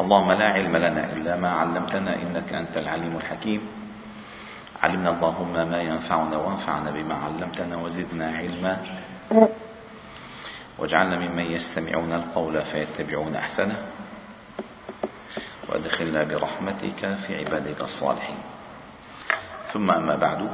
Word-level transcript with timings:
اللهم 0.00 0.32
لا 0.32 0.44
علم 0.44 0.76
لنا 0.76 1.12
إلا 1.12 1.36
ما 1.36 1.50
علمتنا 1.50 2.14
إنك 2.14 2.52
أنت 2.52 2.76
العليم 2.76 3.16
الحكيم. 3.16 3.60
علمنا 4.82 5.10
اللهم 5.10 5.52
ما 5.70 5.80
ينفعنا 5.82 6.36
وانفعنا 6.36 6.90
بما 6.90 7.14
علمتنا 7.14 7.76
وزدنا 7.76 8.36
علما. 8.36 8.78
واجعلنا 10.78 11.16
ممن 11.18 11.44
يستمعون 11.50 12.12
القول 12.12 12.62
فيتبعون 12.62 13.36
أحسنه. 13.36 13.82
وأدخلنا 15.68 16.24
برحمتك 16.24 17.16
في 17.26 17.38
عبادك 17.38 17.80
الصالحين. 17.82 18.38
ثم 19.72 19.90
أما 19.90 20.16
بعد. 20.16 20.48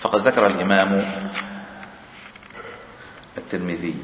فقد 0.00 0.20
ذكر 0.20 0.46
الإمام 0.46 1.04
الترمذي 3.38 3.94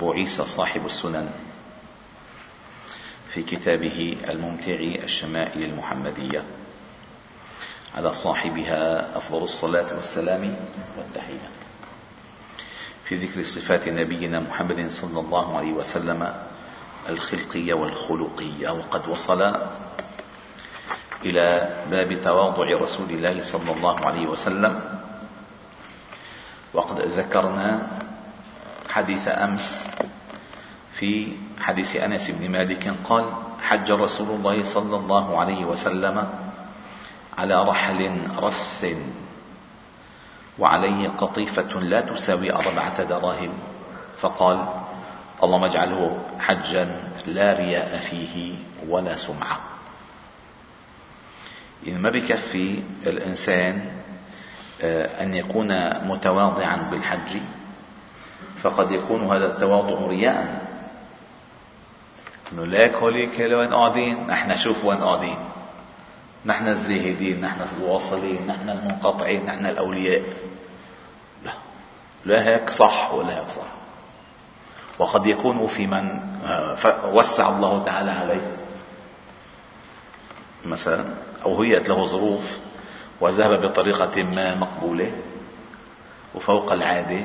أبو 0.00 0.12
عيسى 0.12 0.46
صاحب 0.46 0.86
السنن 0.86 1.30
في 3.28 3.42
كتابه 3.42 4.16
الممتع 4.28 4.72
الشمائل 5.04 5.62
المحمدية 5.62 6.44
على 7.94 8.12
صاحبها 8.12 9.16
أفضل 9.16 9.42
الصلاة 9.42 9.96
والسلام 9.96 10.56
والتحية. 10.98 11.48
في 13.04 13.14
ذكر 13.14 13.42
صفات 13.42 13.88
نبينا 13.88 14.40
محمد 14.40 14.90
صلى 14.90 15.20
الله 15.20 15.58
عليه 15.58 15.72
وسلم 15.72 16.34
الخلقية 17.08 17.74
والخلقية 17.74 18.68
وقد 18.70 19.08
وصل 19.08 19.54
إلى 21.24 21.76
باب 21.90 22.20
تواضع 22.24 22.64
رسول 22.78 23.10
الله 23.10 23.42
صلى 23.42 23.72
الله 23.72 24.06
عليه 24.06 24.26
وسلم 24.26 25.00
وقد 26.74 27.00
ذكرنا 27.00 27.99
حديث 28.90 29.28
أمس 29.28 29.90
في 30.92 31.32
حديث 31.60 31.96
أنس 31.96 32.30
بن 32.30 32.50
مالك 32.50 32.94
قال 33.04 33.24
حج 33.62 33.90
رسول 33.90 34.28
الله 34.28 34.62
صلى 34.62 34.96
الله 34.96 35.40
عليه 35.40 35.64
وسلم 35.64 36.28
على 37.38 37.64
رحل 37.64 38.20
رث 38.38 38.86
وعليه 40.58 41.08
قطيفة 41.08 41.80
لا 41.80 42.00
تساوي 42.00 42.52
أربعة 42.52 43.02
دراهم. 43.02 43.52
فقال 44.18 44.58
اللهم 45.42 45.64
اجعله 45.64 46.18
حجا 46.38 46.84
لا 47.26 47.52
رياء 47.52 47.98
فيه 47.98 48.54
ولا 48.88 49.16
سمعة. 49.16 49.58
يعني 51.86 51.98
ما 51.98 52.10
بكفي 52.10 52.82
الإنسان 53.06 53.84
آه، 54.82 55.22
أن 55.22 55.34
يكون 55.34 55.68
متواضعا 56.06 56.76
بالحج 56.76 57.40
فقد 58.62 58.92
يكون 58.92 59.32
هذا 59.32 59.46
التواضع 59.46 60.06
رياء. 60.06 60.70
انه 62.52 62.66
ليك 62.66 62.94
هوليك 62.94 63.40
وين 63.40 63.74
قاعدين 63.74 64.26
نحن 64.26 64.56
شوف 64.56 64.84
وين 64.84 64.98
قاعدين 64.98 65.38
نحن 66.46 66.68
الزاهدين 66.68 67.40
نحن 67.40 67.60
الواصلين 67.78 68.46
نحن 68.46 68.70
المنقطعين 68.70 69.44
نحن 69.44 69.66
الأولياء. 69.66 70.22
لا. 71.44 71.52
لا 72.24 72.44
هيك 72.44 72.70
صح 72.70 73.12
ولا 73.14 73.38
هيك 73.38 73.48
صح. 73.48 73.70
وقد 74.98 75.26
يكون 75.26 75.66
في 75.66 75.86
من 75.86 76.20
آه، 76.46 76.76
وسع 77.12 77.48
الله 77.48 77.84
تعالى 77.84 78.10
عليه. 78.10 78.56
مثلا 80.64 81.04
أو 81.44 81.62
هيئت 81.62 81.88
له 81.88 82.06
ظروف 82.06 82.58
وذهب 83.20 83.62
بطريقة 83.62 84.22
ما 84.22 84.54
مقبولة 84.54 85.12
وفوق 86.34 86.72
العادة 86.72 87.24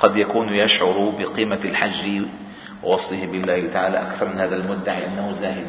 قد 0.00 0.16
يكون 0.16 0.48
يشعر 0.48 1.12
بقيمة 1.18 1.60
الحج 1.64 2.22
ووصله 2.82 3.26
بالله 3.26 3.68
تعالى 3.72 4.02
أكثر 4.02 4.28
من 4.28 4.40
هذا 4.40 4.56
المدعي 4.56 5.06
أنه 5.06 5.32
زاهد. 5.32 5.66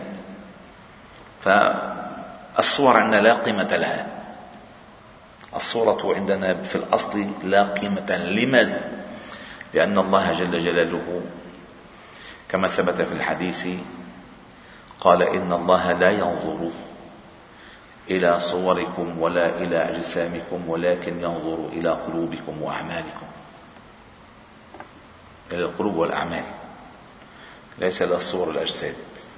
فالصور 1.41 2.97
عندنا 2.97 3.21
لا 3.21 3.33
قيمة 3.33 3.75
لها. 3.75 4.07
الصورة 5.55 6.15
عندنا 6.15 6.53
في 6.53 6.75
الأصل 6.75 7.25
لا 7.43 7.63
قيمة 7.63 8.15
لماذا؟ 8.15 8.91
لأن 9.73 9.97
الله 9.97 10.33
جل 10.33 10.59
جلاله 10.59 11.21
كما 12.49 12.67
ثبت 12.67 13.01
في 13.01 13.13
الحديث 13.13 13.67
قال 14.99 15.23
إن 15.23 15.53
الله 15.53 15.91
لا 15.91 16.11
ينظر 16.11 16.69
إلى 18.09 18.39
صوركم 18.39 19.21
ولا 19.21 19.49
إلى 19.49 19.77
أجسامكم 19.77 20.69
ولكن 20.69 21.23
ينظر 21.23 21.69
إلى 21.73 21.89
قلوبكم 21.89 22.61
وأعمالكم. 22.61 23.27
القلوب 25.51 25.95
والأعمال. 25.95 26.43
ليس 27.77 28.01
إلى 28.01 28.15
الصور 28.15 28.49
الأجساد. 28.49 28.95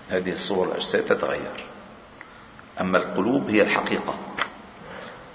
هذه 0.09 0.33
الصور 0.33 0.67
الأجساد 0.67 1.05
تتغير. 1.05 1.63
أما 2.81 2.97
القلوب 2.97 3.49
هي 3.49 3.61
الحقيقة. 3.61 4.15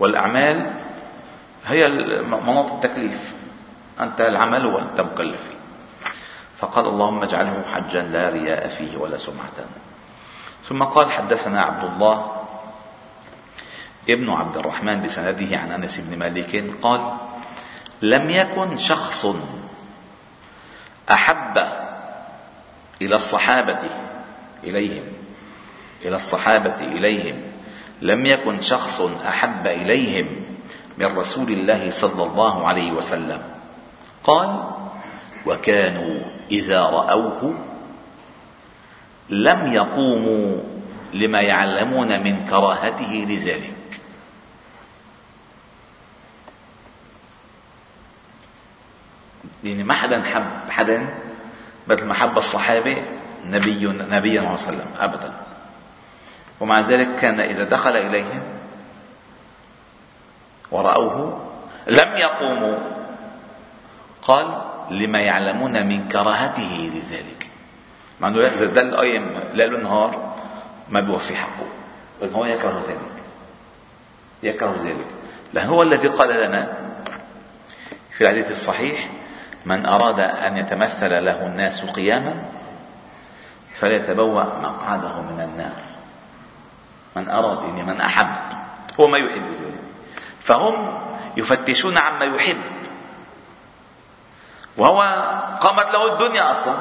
والأعمال 0.00 0.70
هي 1.66 1.88
مناط 2.22 2.72
التكليف. 2.72 3.34
أنت 4.00 4.20
العمل 4.20 4.66
وأنت 4.66 5.00
مكلف. 5.00 5.50
فقال 6.58 6.86
اللهم 6.86 7.22
اجعله 7.22 7.62
حجا 7.72 8.02
لا 8.02 8.28
رياء 8.28 8.68
فيه 8.68 8.96
ولا 8.96 9.18
سمعة. 9.18 9.66
ثم 10.68 10.82
قال 10.82 11.10
حدثنا 11.10 11.62
عبد 11.62 11.84
الله 11.84 12.42
ابن 14.08 14.30
عبد 14.30 14.56
الرحمن 14.56 15.02
بسنده 15.02 15.58
عن 15.58 15.72
أنس 15.72 16.00
بن 16.00 16.18
مالك 16.18 16.74
قال 16.82 17.14
لم 18.02 18.30
يكن 18.30 18.76
شخص 18.76 19.26
أحب 21.10 21.58
إلى 23.02 23.16
الصحابة 23.16 23.78
إليهم 24.64 25.04
إلى 26.04 26.16
الصحابة 26.16 26.74
إليهم. 26.80 27.36
لم 28.02 28.26
يكن 28.26 28.60
شخص 28.60 29.00
أحب 29.26 29.66
إليهم 29.66 30.26
من 30.98 31.18
رسول 31.18 31.52
الله 31.52 31.90
صلى 31.90 32.22
الله 32.22 32.68
عليه 32.68 32.92
وسلم. 32.92 33.42
قال 34.24 34.70
وكانوا 35.46 36.20
إذا 36.50 36.80
رأوه 36.80 37.54
لم 39.28 39.72
يقوموا 39.72 40.58
لما 41.14 41.40
يعلمون 41.40 42.20
من 42.20 42.46
كراهته 42.50 43.26
لذلك. 43.28 43.81
يعني 49.64 49.82
ما 49.82 49.94
حدا 49.94 50.22
حب 50.22 50.70
حدا 50.70 51.06
مثل 51.88 52.04
ما 52.04 52.14
حب 52.14 52.38
الصحابة 52.38 53.02
نبي 53.46 53.86
نبيا 53.86 54.40
صلى 54.40 54.48
الله 54.48 54.48
عليه 54.48 54.52
وسلم 54.52 54.90
أبدا. 55.00 55.32
ومع 56.60 56.80
ذلك 56.80 57.16
كان 57.16 57.40
إذا 57.40 57.64
دخل 57.64 57.96
إليهم 57.96 58.42
ورأوه 60.70 61.50
لم 61.86 62.16
يقوموا 62.16 62.78
قال 64.22 64.62
لما 64.90 65.20
يعلمون 65.20 65.86
من 65.86 66.08
كراهته 66.08 66.90
لذلك. 66.94 67.48
مع 68.20 68.28
انه 68.28 68.46
إذا 68.46 68.66
دل 68.66 68.96
قايم 68.96 69.40
ليل 69.54 69.82
نهار 69.82 70.34
ما 70.88 71.00
بيوفي 71.00 71.36
حقه 71.36 71.66
لأنه 72.20 72.36
هو 72.36 72.44
يكره 72.44 72.82
ذلك. 72.88 73.22
يكره 74.42 74.76
ذلك. 74.84 75.06
لأن 75.52 75.68
هو 75.68 75.82
الذي 75.82 76.08
قال 76.08 76.48
لنا 76.48 76.72
في 78.10 78.24
الحديث 78.24 78.50
الصحيح 78.50 79.08
من 79.64 79.86
أراد 79.86 80.20
أن 80.20 80.56
يتمثل 80.56 81.24
له 81.24 81.46
الناس 81.46 81.84
قياما 81.84 82.34
فليتبوأ 83.74 84.44
مقعده 84.62 85.20
من 85.20 85.40
النار. 85.40 85.82
من 87.16 87.28
أراد 87.28 87.62
يعني 87.68 87.82
من 87.82 88.00
أحب 88.00 88.34
هو 89.00 89.06
ما 89.06 89.18
يحب 89.18 89.50
ذلك 89.50 89.82
فهم 90.40 90.98
يفتشون 91.36 91.98
عما 91.98 92.24
يحب. 92.24 92.60
وهو 94.76 95.00
قامت 95.60 95.92
له 95.92 96.12
الدنيا 96.12 96.50
أصلا. 96.50 96.74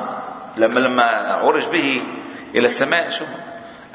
لما 0.58 0.80
لما 0.80 1.04
عرج 1.34 1.68
به 1.68 2.04
إلى 2.56 2.68
السماء 2.68 3.10
شو 3.10 3.26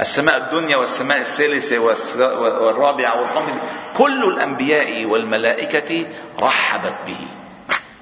السماء 0.00 0.36
الدنيا 0.36 0.76
والسماء 0.76 1.20
الثالثة 1.20 1.78
والرابعة 1.78 3.20
والخامسة 3.20 3.60
كل 3.96 4.24
الأنبياء 4.24 5.04
والملائكة 5.04 6.06
رحبت 6.40 6.94
به. 7.06 7.28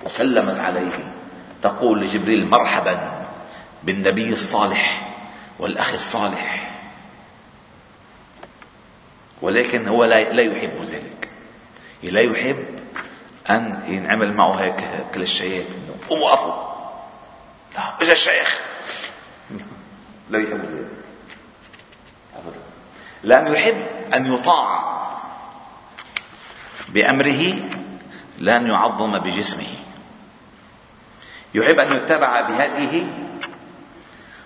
وسلمت 0.04 0.60
عليه. 0.60 1.12
تقول 1.62 2.00
لجبريل 2.00 2.50
مرحبا 2.50 3.26
بالنبي 3.82 4.32
الصالح 4.32 5.12
والأخ 5.58 5.92
الصالح. 5.92 6.70
ولكن 9.42 9.88
هو 9.88 10.04
لا 10.04 10.42
يحب 10.42 10.82
ذلك. 10.82 11.30
لا 12.02 12.20
يحب 12.20 12.64
أن 13.50 13.82
ينعمل 13.86 14.32
معه 14.32 14.54
هيك 14.54 14.80
هيك 14.80 15.16
للشيخ. 15.16 15.66
قوموا 16.08 16.26
وقفوا. 16.26 16.74
لا 17.74 18.02
اجى 18.02 18.12
الشيخ. 18.12 18.60
لا 20.30 20.38
يحب 20.38 20.64
ذلك. 20.64 20.88
ابدا. 22.36 22.58
لأنه 23.22 23.50
يحب 23.50 23.86
أن 24.14 24.34
يطاع 24.34 24.94
بأمره 26.88 27.54
لن 28.38 28.66
يعظم 28.66 29.18
بجسمه. 29.18 29.83
يحب 31.54 31.78
أن 31.78 31.96
يتبع 31.96 32.40
بهديه 32.40 33.06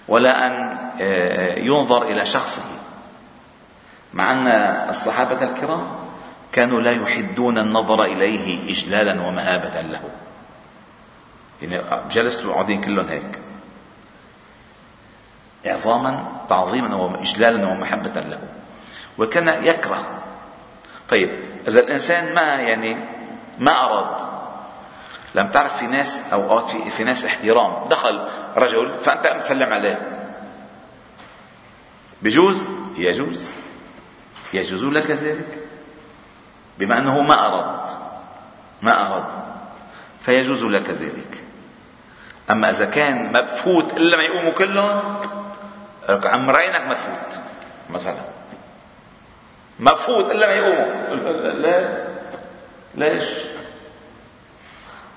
ولا 0.08 0.46
أن 0.46 0.78
آه، 1.00 1.58
ينظر 1.58 2.02
إلى 2.02 2.26
شخصه. 2.26 2.62
مع 4.14 4.32
أن 4.32 4.46
الصحابة 4.88 5.42
الكرام 5.42 5.86
كانوا 6.52 6.80
لا 6.80 6.92
يحدون 6.92 7.58
النظر 7.58 8.04
إليه 8.04 8.70
إجلالا 8.72 9.22
ومهابة 9.22 9.80
له. 9.80 10.00
يعني 11.62 11.82
جلسوا 12.10 12.52
قاعدين 12.52 12.80
كلهم 12.80 13.08
هيك. 13.08 13.38
إعظاما 15.66 16.24
تعظيما 16.48 16.96
وإجلالا 16.96 17.68
ومحبة 17.68 18.20
له. 18.20 18.38
وكان 19.18 19.64
يكره. 19.64 20.04
طيب 21.08 21.30
إذا 21.68 21.80
الإنسان 21.80 22.34
ما 22.34 22.54
يعني 22.54 22.96
ما 23.58 23.84
أراد 23.84 24.37
لم 25.38 25.48
تعرف 25.48 25.76
في 25.76 25.86
ناس 25.86 26.22
أو 26.32 26.66
في, 26.66 26.90
في 26.90 27.04
ناس 27.04 27.24
احترام 27.24 27.88
دخل 27.88 28.28
رجل 28.56 29.00
فأنت 29.00 29.36
مسلم 29.36 29.72
عليه 29.72 29.98
بجوز 32.22 32.68
يجوز 32.96 33.50
يجوز 34.52 34.84
لك 34.84 35.10
ذلك 35.10 35.58
بما 36.78 36.98
أنه 36.98 37.20
ما 37.20 37.46
أراد 37.46 37.90
ما 38.82 39.06
أراد 39.06 39.24
فيجوز 40.24 40.64
لك 40.64 40.90
ذلك 40.90 41.44
أما 42.50 42.70
إذا 42.70 42.84
كان 42.84 43.32
مبفوت 43.32 43.96
إلا 43.96 44.16
ما 44.16 44.22
يقوموا 44.22 44.52
كلهم 44.52 45.20
عم 46.08 46.50
رأينك 46.50 46.82
مفوت 46.86 47.42
مثلا 47.90 48.22
مفوت 49.80 50.30
إلا 50.30 50.46
ما 50.46 50.52
يقوموا 50.52 51.52
لا 51.52 52.04
ليش 52.94 53.24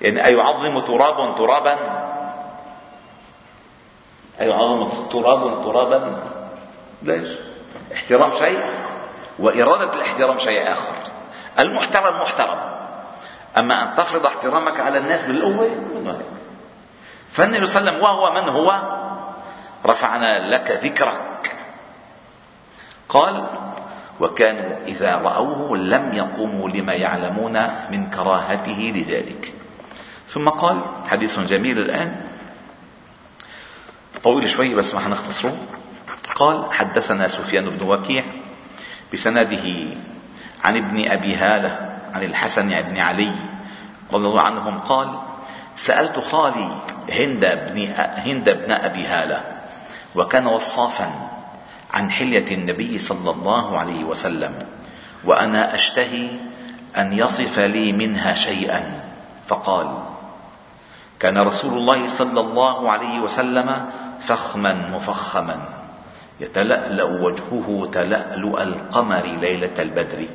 يعني 0.02 0.26
أيعظم 0.26 0.80
تراب 0.80 1.36
ترابا؟ 1.36 1.78
أيعظم 4.40 4.88
تراب 5.12 5.64
ترابا؟ 5.64 6.22
ليش 7.02 7.30
احترام 7.94 8.30
شيء 8.38 8.60
وإرادة 9.38 9.94
الاحترام 9.94 10.38
شيء 10.38 10.72
آخر. 10.72 10.92
المحترم 11.58 12.16
محترم. 12.20 12.58
أما 13.58 13.82
أن 13.82 13.96
تفرض 13.96 14.26
احترامك 14.26 14.80
على 14.80 14.98
الناس 14.98 15.24
بالقوة 15.24 15.70
فالنبي 17.32 17.66
صلى 17.66 17.80
الله 17.80 17.90
عليه 17.90 18.00
وسلم 18.00 18.02
وهو 18.02 18.32
من 18.32 18.48
هو؟ 18.48 18.82
رفعنا 19.86 20.50
لك 20.54 20.70
ذكرك. 20.70 21.56
قال 23.08 23.44
وكانوا 24.20 24.76
إذا 24.86 25.16
رأوه 25.16 25.76
لم 25.76 26.14
يقوموا 26.14 26.68
لما 26.68 26.92
يعلمون 26.92 27.52
من 27.90 28.10
كراهته 28.10 28.92
لذلك. 28.96 29.61
ثم 30.32 30.48
قال 30.48 30.80
حديث 31.08 31.38
جميل 31.38 31.78
الآن. 31.78 32.16
طويل 34.24 34.50
شوي 34.50 34.74
بس 34.74 34.94
ما 34.94 35.00
حنختصره. 35.00 35.56
قال 36.34 36.72
حدثنا 36.72 37.28
سفيان 37.28 37.70
بن 37.70 37.88
وكيع 37.88 38.24
بسنده 39.12 39.64
عن 40.64 40.76
ابن 40.76 41.08
أبي 41.08 41.36
هالة 41.36 41.98
عن 42.14 42.22
الحسن 42.22 42.82
بن 42.82 42.98
علي 42.98 43.32
رضي 44.12 44.26
الله 44.26 44.42
عنهم 44.42 44.78
قال 44.78 45.18
سألت 45.76 46.18
خالي 46.18 46.68
هند 47.10 47.44
بن 47.44 47.92
هند 47.98 48.50
بن 48.50 48.72
أبي 48.72 49.06
هالة 49.06 49.40
وكان 50.14 50.46
وصافا 50.46 51.10
عن 51.92 52.10
حلية 52.10 52.54
النبي 52.54 52.98
صلى 52.98 53.30
الله 53.30 53.78
عليه 53.78 54.04
وسلم 54.04 54.66
وأنا 55.24 55.74
أشتهي 55.74 56.28
أن 56.96 57.12
يصف 57.12 57.58
لي 57.58 57.92
منها 57.92 58.34
شيئا. 58.34 59.00
فقال 59.48 60.11
كان 61.22 61.38
رسول 61.38 61.78
الله 61.78 62.08
صلى 62.08 62.40
الله 62.40 62.90
عليه 62.90 63.20
وسلم 63.20 63.90
فخما 64.20 64.74
مفخما. 64.90 65.56
يتلألأ 66.40 67.04
وجهه 67.04 67.90
تلألؤ 67.92 68.62
القمر 68.62 69.26
ليلة 69.40 69.76
البدر. 69.78 70.26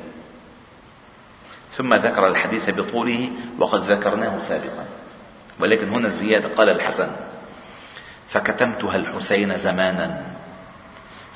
ثم 1.76 1.94
ذكر 1.94 2.26
الحديث 2.26 2.70
بطوله 2.70 3.30
وقد 3.58 3.84
ذكرناه 3.84 4.38
سابقا. 4.38 4.84
ولكن 5.60 5.88
هنا 5.88 6.06
الزيادة 6.06 6.48
قال 6.56 6.68
الحسن 6.68 7.10
فكتمتها 8.28 8.96
الحسين 8.96 9.58
زمانا 9.58 10.22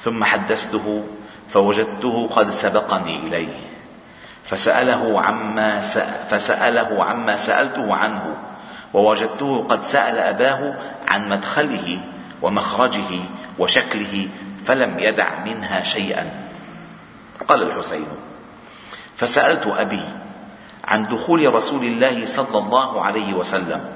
ثم 0.05 0.25
حدثته 0.25 1.05
فوجدته 1.49 2.29
قد 2.29 2.51
سبقني 2.51 3.17
إليه. 3.17 3.57
فسأله 4.51 5.21
عما 5.21 5.81
فسأله 6.31 7.05
عما 7.05 7.37
سألته 7.37 7.95
عنه 7.95 8.37
ووجدته 8.95 9.67
قد 9.69 9.85
سأل 9.85 10.19
أباه 10.19 10.75
عن 11.09 11.29
مدخله 11.29 12.01
ومخرجه 12.43 13.11
وشكله 13.59 14.29
فلم 14.67 14.99
يدع 14.99 15.45
منها 15.45 15.83
شيئا. 15.83 16.49
قال 17.49 17.63
الحسين 17.63 18.07
فسألت 19.17 19.67
أبي 19.67 20.03
عن 20.85 21.03
دخول 21.03 21.55
رسول 21.55 21.85
الله 21.85 22.27
صلى 22.27 22.59
الله 22.59 23.01
عليه 23.03 23.35
وسلم. 23.35 23.91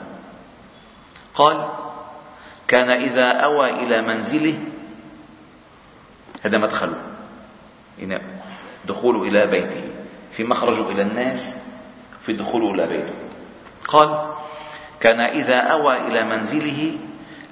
قال 1.34 1.68
كان 2.68 2.90
إذا 2.90 3.30
أوى 3.30 3.70
إلى 3.70 4.02
منزله 4.02 4.58
هذا 6.42 6.58
مدخله 6.58 6.98
دخوله 8.86 9.22
إلى 9.22 9.46
بيته 9.46 9.84
في 10.32 10.44
مخرجه 10.44 10.90
إلى 10.90 11.02
الناس 11.02 11.56
في 12.26 12.32
دخوله 12.32 12.74
إلى 12.74 12.86
بيته. 12.86 13.14
قال 13.88 14.30
كان 15.06 15.20
إذا 15.20 15.56
أوى 15.56 15.96
إلى 15.96 16.24
منزله 16.24 16.98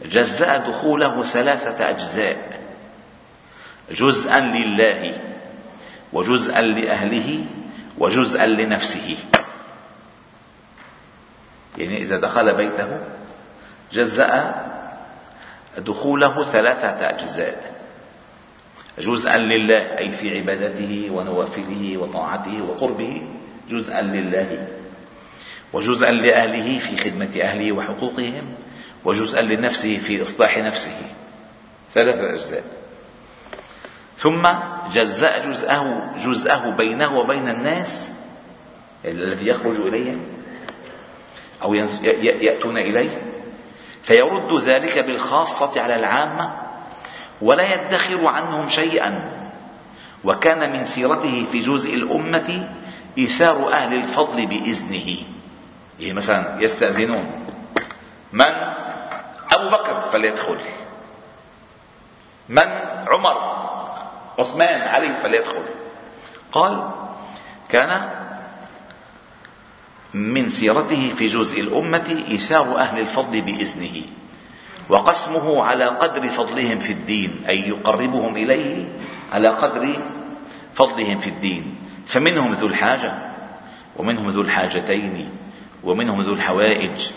جزأ 0.04 0.56
دخوله 0.56 1.22
ثلاثة 1.22 1.90
أجزاء 1.90 2.60
جزءا 3.90 4.40
لله 4.40 5.18
وجزءا 6.12 6.60
لأهله 6.60 7.44
وجزءا 7.98 8.46
لنفسه. 8.46 9.16
يعني 11.78 11.96
إذا 12.02 12.16
دخل 12.16 12.54
بيته 12.54 12.98
جزأ 13.92 14.54
دخوله 15.78 16.44
ثلاثة 16.44 17.08
أجزاء 17.08 17.74
جزءا 18.98 19.36
لله 19.36 19.98
أي 19.98 20.12
في 20.12 20.38
عبادته 20.38 21.08
ونوافله 21.12 21.98
وطاعته 21.98 22.62
وقربه 22.62 23.22
جزءا 23.70 24.00
لله. 24.02 24.66
وجزءا 25.74 26.10
لأهله 26.10 26.78
في 26.78 26.96
خدمة 26.96 27.30
أهله 27.42 27.72
وحقوقهم 27.72 28.54
وجزءا 29.04 29.42
لنفسه 29.42 29.98
في 29.98 30.22
إصلاح 30.22 30.58
نفسه. 30.58 30.96
ثلاثة 31.94 32.34
أجزاء. 32.34 32.64
ثم 34.18 34.48
جزأ 34.92 35.38
جزءه 35.38 36.14
جزءه 36.24 36.70
بينه 36.70 37.18
وبين 37.18 37.48
الناس 37.48 38.12
الذي 39.04 39.48
يخرج 39.48 39.76
إليهم 39.86 40.20
أو 41.62 41.74
يأتون 41.74 42.78
إليه. 42.78 43.22
فيرد 44.02 44.62
ذلك 44.62 44.98
بالخاصة 44.98 45.80
على 45.80 45.96
العامة 45.96 46.52
ولا 47.42 47.74
يدخر 47.74 48.26
عنهم 48.26 48.68
شيئا. 48.68 49.30
وكان 50.24 50.72
من 50.72 50.84
سيرته 50.84 51.46
في 51.52 51.60
جزء 51.60 51.94
الأمة 51.94 52.68
إيثار 53.18 53.72
أهل 53.72 53.94
الفضل 53.94 54.46
بإذنه. 54.46 55.33
يعني 56.00 56.12
مثلا 56.12 56.62
يستأذنون. 56.62 57.46
من؟ 58.32 58.52
أبو 59.52 59.68
بكر 59.68 60.08
فليدخل. 60.12 60.58
من؟ 62.48 62.68
عمر. 63.06 63.36
عثمان 64.38 64.80
علي 64.82 65.14
فليدخل. 65.22 65.62
قال 66.52 66.90
كان 67.68 68.10
من 70.14 70.48
سيرته 70.48 71.12
في 71.16 71.26
جزء 71.26 71.60
الأمة 71.60 72.24
إيثار 72.30 72.78
أهل 72.78 73.00
الفضل 73.00 73.42
بإذنه 73.42 74.02
وقسمه 74.88 75.64
على 75.64 75.84
قدر 75.84 76.28
فضلهم 76.28 76.78
في 76.78 76.92
الدين 76.92 77.44
أي 77.48 77.68
يقربهم 77.68 78.36
إليه 78.36 78.84
على 79.32 79.48
قدر 79.48 79.96
فضلهم 80.74 81.18
في 81.18 81.30
الدين. 81.30 81.76
فمنهم 82.06 82.54
ذو 82.54 82.66
الحاجة 82.66 83.14
ومنهم 83.96 84.30
ذو 84.30 84.40
الحاجتين. 84.40 85.30
ومنهم 85.84 86.22
ذو 86.22 86.34
الحوائج 86.34 87.10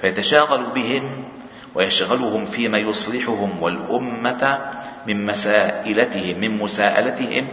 فيتشاغل 0.00 0.64
بهم 0.74 1.24
ويشغلهم 1.74 2.44
فيما 2.44 2.78
يصلحهم 2.78 3.62
والأمة 3.62 4.58
من 5.06 5.26
مسائلتهم 5.26 6.40
من 6.40 6.58
مساءلتهم 6.58 7.48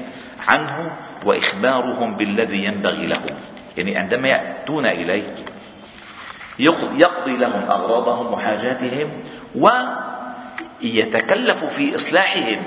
عنه 0.48 0.91
وإخبارهم 1.25 2.15
بالذي 2.15 2.65
ينبغي 2.65 3.05
لهم. 3.05 3.36
يعني 3.77 3.98
عندما 3.98 4.27
يأتون 4.27 4.86
إليه 4.86 5.36
يقضي 6.60 7.38
لهم 7.38 7.63
أغراضهم 7.63 8.34
وحاجاتهم 8.34 9.10
ويتكلف 10.81 11.65
في 11.65 11.95
إصلاحهم 11.95 12.57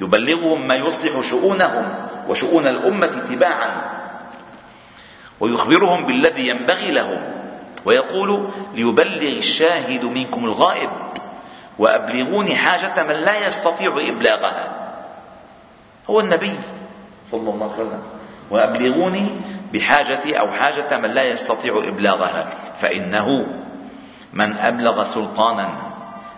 يبلغهم 0.00 0.66
ما 0.66 0.74
يصلح 0.74 1.20
شؤونهم 1.20 1.94
وشؤون 2.28 2.66
الأمة 2.66 3.22
تباعا. 3.30 3.95
ويخبرهم 5.40 6.06
بالذي 6.06 6.48
ينبغي 6.48 6.90
لهم. 6.90 7.18
ويقول 7.84 8.50
ليبلغ 8.74 9.22
الشاهد 9.22 10.04
منكم 10.04 10.44
الغائب 10.44 10.90
وأبلغوني 11.78 12.56
حاجة 12.56 13.02
من 13.02 13.14
لا 13.14 13.46
يستطيع 13.46 13.96
إبلاغها. 14.08 14.74
هو 16.10 16.20
النبي 16.20 16.54
صلى 17.30 17.50
الله 17.50 17.64
عليه 17.64 17.74
وسلم. 17.74 18.02
وأبلغوني 18.50 19.30
بحاجتي 19.72 20.40
أو 20.40 20.48
حاجة 20.52 20.98
من 20.98 21.10
لا 21.10 21.24
يستطيع 21.24 21.82
إبلاغها. 21.88 22.46
فإنه 22.80 23.46
من 24.32 24.56
أبلغ 24.56 25.04
سلطانا 25.04 25.68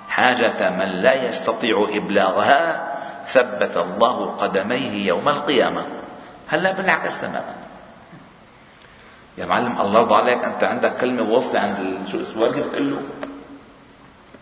حاجة 0.08 0.70
من 0.70 0.88
لا 1.02 1.28
يستطيع 1.28 1.88
إبلاغها 1.92 2.88
ثبت 3.26 3.76
الله 3.76 4.26
قدميه 4.26 5.06
يوم 5.06 5.28
القيامة. 5.28 5.82
هلا 6.48 6.72
بالعكس 6.72 7.20
تماما؟ 7.20 7.57
يا 9.38 9.46
معلم 9.46 9.80
الله 9.80 10.00
يرضى 10.00 10.14
عليك 10.14 10.44
أنت 10.44 10.64
عندك 10.64 10.96
كلمة 10.96 11.32
واصله 11.32 11.60
عند 11.60 12.08
شو 12.12 12.20
اسمه 12.20 12.46
قل 12.46 12.90
له. 12.90 13.00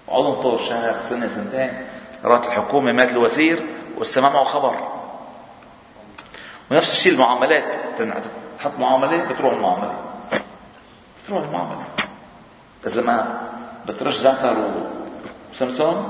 اقعدوا 0.08 0.42
طول 0.42 0.60
شهر 0.60 1.02
سنة 1.02 1.28
سنتين. 1.28 1.86
رأت 2.24 2.46
الحكومة 2.46 2.92
مات 2.92 3.10
الوزير 3.10 3.66
والسماء 3.98 4.32
معه 4.32 4.44
خبر. 4.44 4.74
ونفس 6.70 6.92
الشيء 6.92 7.12
المعاملات 7.12 7.64
تحط 8.58 8.72
معاملة 8.78 9.24
بتروح 9.24 9.52
المعاملة. 9.52 9.94
بتروح 11.24 11.42
المعاملة. 11.44 11.84
إذا 12.86 13.02
ما 13.02 13.40
بترش 13.86 14.16
زعتر 14.16 14.56
وسمسم 15.52 16.08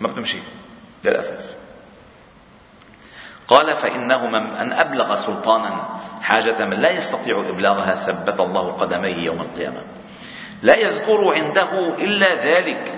ما 0.00 0.08
بتمشي 0.08 0.38
للأسف. 1.04 1.56
قال 3.48 3.76
فانه 3.76 4.26
من 4.26 4.72
أبلغ 4.72 5.14
سلطانا 5.14 5.88
حاجة 6.28 6.64
من 6.64 6.76
لا 6.76 6.90
يستطيع 6.90 7.44
إبلاغها 7.48 7.94
ثبت 7.94 8.40
الله 8.40 8.72
قدميه 8.72 9.16
يوم 9.16 9.40
القيامة. 9.40 9.80
لا 10.62 10.76
يذكر 10.76 11.34
عنده 11.34 11.94
إلا 11.98 12.34
ذلك 12.34 12.94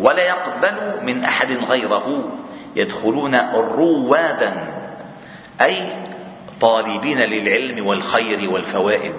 ولا 0.00 0.22
يقبل 0.22 1.00
من 1.02 1.24
أحد 1.24 1.52
غيره. 1.68 2.24
يدخلون 2.76 3.34
روادا 3.54 4.52
أي 5.60 5.86
طالبين 6.60 7.18
للعلم 7.18 7.86
والخير 7.86 8.50
والفوائد. 8.50 9.14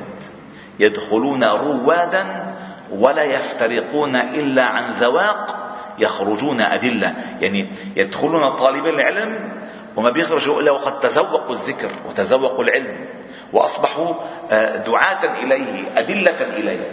يدخلون 0.80 1.44
روادا 1.44 2.54
ولا 2.92 3.24
يفترقون 3.24 4.16
إلا 4.16 4.64
عن 4.64 4.84
ذواق 5.00 5.74
يخرجون 6.00 6.62
أدلة. 6.62 7.16
يعني 7.40 7.68
يدخلون 7.96 8.50
طالبين 8.50 8.94
العلم 8.96 9.50
وما 9.96 10.10
بيخرجوا 10.10 10.62
إلا 10.62 10.72
وقد 10.72 11.00
تذوقوا 11.00 11.56
الذكر 11.56 11.90
وتذوقوا 12.10 12.64
العلم. 12.64 13.21
وأصبحوا 13.54 14.14
آه، 14.52 14.78
دعاة 14.78 15.44
إليه 15.44 15.84
أدلة 15.98 16.42
إليه. 16.42 16.92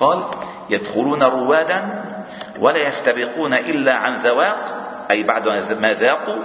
قال 0.00 0.22
يدخلون 0.70 1.22
روادا 1.22 2.04
ولا 2.60 2.78
يفترقون 2.78 3.54
إلا 3.54 3.94
عن 3.94 4.16
ذواق 4.24 4.86
أي 5.10 5.22
بعد 5.22 5.48
ما 5.80 5.92
ذاقوا 5.92 6.42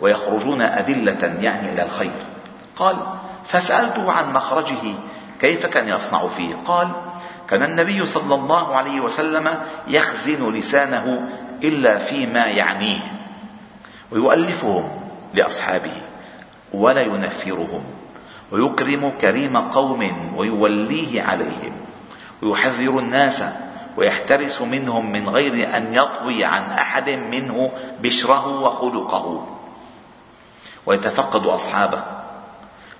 ويخرجون 0.00 0.62
أدلة 0.62 1.34
يعني 1.40 1.72
إلى 1.72 1.82
الخير. 1.82 2.10
قال 2.76 2.96
فسألته 3.48 4.12
عن 4.12 4.32
مخرجه 4.32 4.94
كيف 5.40 5.66
كان 5.66 5.88
يصنع 5.88 6.28
فيه؟ 6.28 6.54
قال 6.66 6.88
كان 7.48 7.62
النبي 7.62 8.06
صلى 8.06 8.34
الله 8.34 8.76
عليه 8.76 9.00
وسلم 9.00 9.58
يخزن 9.88 10.52
لسانه 10.54 11.28
إلا 11.62 11.98
فيما 11.98 12.46
يعنيه 12.46 13.00
ويؤلفهم 14.12 15.00
لأصحابه 15.34 15.92
ولا 16.72 17.00
ينفرهم. 17.00 17.84
ويكرم 18.52 19.12
كريم 19.20 19.56
قوم 19.56 20.32
ويوليه 20.36 21.22
عليهم. 21.22 21.72
ويحذر 22.42 22.98
الناس 22.98 23.44
ويحترس 23.96 24.62
منهم 24.62 25.12
من 25.12 25.28
غير 25.28 25.76
أن 25.76 25.94
يطوي 25.94 26.44
عن 26.44 26.62
أحد 26.62 27.10
منه 27.10 27.70
بشره 28.02 28.60
وخلقه. 28.60 29.46
ويتفقد 30.86 31.46
أصحابه. 31.46 32.02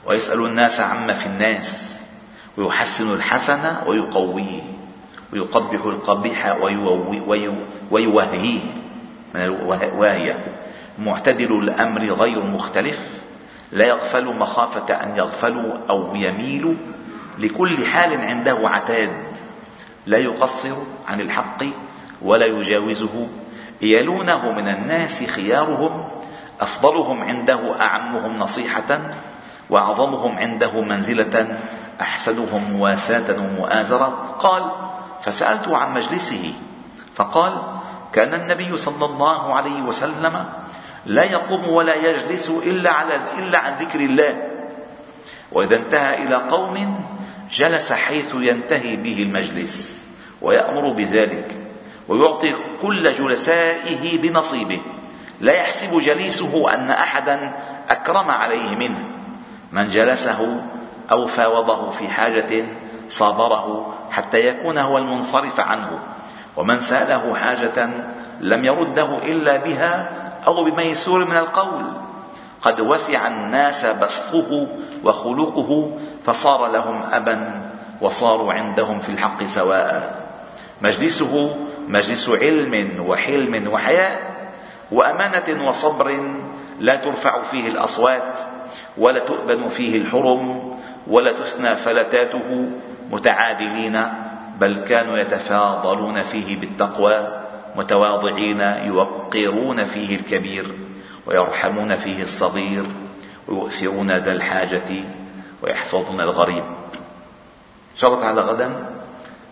ويسأل 0.06 0.46
الناس 0.46 0.80
عما 0.80 1.12
في 1.12 1.26
الناس. 1.26 2.02
ويحسن 2.56 3.12
الحسن 3.14 3.76
ويقويه. 3.86 4.62
ويقبح 5.32 5.84
القبيح 5.84 6.56
ويوهيه. 7.90 8.60
من 9.34 9.40
الواهيه 9.40 10.44
معتدل 10.98 11.58
الأمر 11.58 12.04
غير 12.04 12.44
مختلف. 12.44 13.15
لا 13.73 13.85
يغفل 13.85 14.25
مخافة 14.25 14.94
أن 14.94 15.16
يغفلوا 15.16 15.73
أو 15.90 16.14
يميلوا. 16.14 16.75
لكل 17.38 17.87
حال 17.87 18.20
عنده 18.20 18.58
عتاد. 18.62 19.11
لا 20.06 20.18
يقصر 20.18 20.76
عن 21.08 21.20
الحق 21.20 21.64
ولا 22.23 22.46
يجاوزه. 22.46 23.28
يلونه 23.82 24.52
من 24.52 24.68
الناس 24.68 25.25
خيارهم. 25.25 26.04
أفضلهم 26.61 27.23
عنده 27.23 27.80
أعمهم 27.80 28.38
نصيحة. 28.38 29.00
وأعظمهم 29.70 30.38
عنده 30.38 30.80
منزلة. 30.80 31.58
أحسنهم 32.00 32.70
مواساة 32.73 33.37
ومؤازرة 33.38 34.37
قال 34.38 34.70
فسألت 35.23 35.68
عن 35.68 35.94
مجلسه. 35.94 36.54
فقال 37.14 37.52
كان 38.12 38.35
النبي 38.35 38.78
صلى 38.78 39.04
الله 39.04 39.54
عليه 39.54 39.82
وسلم 39.82 40.44
لا 41.06 41.22
يقوم 41.22 41.68
ولا 41.68 41.94
يجلس 41.94 42.50
إلا, 42.66 42.90
على 42.90 43.20
إلا 43.38 43.58
عن 43.58 43.75
ذكر 43.80 44.00
الله. 44.00 44.42
وإذا 45.52 45.76
انتهى 45.76 46.22
إلى 46.22 46.34
قوم 46.34 47.04
جلس 47.52 47.92
حيث 47.92 48.34
ينتهي 48.34 48.96
به 48.96 49.22
المجلس 49.22 50.04
ويأمر 50.42 50.88
بذلك 50.88 51.56
ويعطي 52.08 52.54
كل 52.82 53.14
جلسائه 53.14 54.18
بنصيبه. 54.18 54.80
لا 55.40 55.52
يحسب 55.52 56.00
جليسه 56.00 56.75
أن 56.75 56.90
أحدا 56.90 57.52
أكرم 57.90 58.30
عليه 58.30 58.76
منه. 58.76 59.04
من 59.72 59.88
جلسه 59.88 60.60
أو 61.12 61.26
فاوضه 61.26 61.90
في 61.90 62.08
حاجة 62.08 62.64
صابره 63.08 63.94
حتى 64.10 64.46
يكون 64.46 64.78
هو 64.78 64.98
المنصرف 64.98 65.60
عنه. 65.60 65.98
ومن 66.56 66.80
سأله 66.80 67.34
حاجة 67.34 67.88
لم 68.40 68.64
يرده 68.64 69.18
إلا 69.18 69.56
بها 69.56 70.25
أو 70.46 70.64
بميسور 70.64 71.24
من 71.24 71.36
القول. 71.36 71.84
قد 72.60 72.80
وسع 72.80 73.28
الناس 73.28 73.86
بسطه 73.86 74.66
وخلقه 75.04 75.90
فصار 76.24 76.66
لهم 76.66 77.02
أبا 77.12 77.62
وصاروا 78.00 78.52
عندهم 78.52 79.00
في 79.00 79.08
الحق 79.08 79.44
سواء. 79.44 80.24
مجلسه 80.82 81.56
مجلس 81.88 82.28
علم 82.28 83.04
وحلم 83.08 83.72
وحياء 83.72 84.36
وأمانة 84.92 85.68
وصبر 85.68 86.18
لا 86.80 86.96
ترفع 86.96 87.42
فيه 87.42 87.68
الأصوات 87.68 88.40
ولا 88.98 89.18
تؤبن 89.18 89.68
فيه 89.68 89.98
الحرم 89.98 90.76
ولا 91.06 91.32
تثنى 91.32 91.76
فلتاته 91.76 92.70
متعادلين 93.10 94.02
بل 94.60 94.84
كانوا 94.88 95.18
يتفاضلون 95.18 96.22
فيه 96.22 96.60
بالتقوى. 96.60 97.45
متواضعين 97.76 98.61
يوقرون 98.61 99.85
فيه 99.85 100.16
الكبير 100.16 100.66
ويرحمون 101.26 101.97
فيه 101.97 102.23
الصغير 102.23 102.85
ويؤثرون 103.49 104.11
ذا 104.11 104.33
الحاجة 104.33 104.90
ويحفظون 105.62 106.21
الغريب. 106.21 106.64
إن 107.92 107.97
شاء 107.97 108.11
الله 108.11 108.23
تعالى 108.23 108.40
غدا 108.40 108.68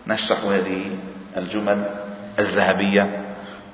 نشرح 0.07 0.39
هذه 0.43 0.97
الجمل 1.37 1.89
الذهبية 2.39 3.21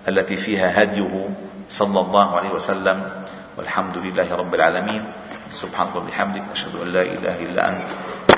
التي 0.07 0.35
فيها 0.35 0.83
هديه 0.83 1.29
صلى 1.69 1.99
الله 1.99 2.35
عليه 2.37 2.49
وسلم 2.49 3.11
والحمد 3.57 3.97
لله 3.97 4.35
رب 4.35 4.55
العالمين. 4.55 5.03
سبحانك 5.49 5.95
وبحمدك 5.95 6.43
أشهد 6.51 6.75
أن 6.75 6.87
لا 6.87 7.01
إله 7.01 7.35
إلا 7.39 7.69
أنت 7.69 7.89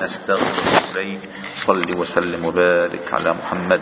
نستغفرك 0.01 0.97
إليك 0.97 1.19
صل 1.55 1.97
وسلم 1.97 2.45
وبارك 2.45 3.13
على 3.13 3.33
محمد. 3.33 3.81